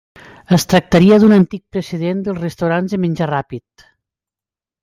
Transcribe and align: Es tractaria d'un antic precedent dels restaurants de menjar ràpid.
Es 0.55 0.63
tractaria 0.71 1.19
d'un 1.23 1.35
antic 1.37 1.63
precedent 1.77 2.25
dels 2.29 2.41
restaurants 2.47 2.97
de 2.97 3.01
menjar 3.05 3.29
ràpid. 3.37 3.89